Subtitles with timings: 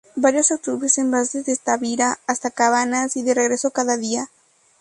[0.15, 4.31] Varios autobuses van desde Tavira hasta Cabanas y de regreso cada día.